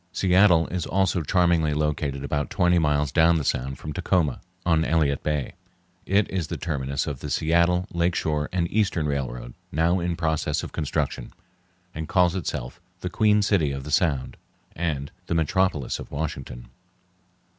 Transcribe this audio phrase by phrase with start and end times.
[0.11, 5.21] Seattle is also charmingly located about twenty miles down the Sound from Tacoma, on Elliott
[5.21, 5.53] Bay.
[6.07, 10.63] It is the terminus of the Seattle, Lake Shore, and Eastern Railroad, now in process
[10.63, 11.33] of construction,
[11.93, 14.37] and calls itself the "Queen City of the Sound"
[14.75, 16.69] and the "Metropolis of Washington."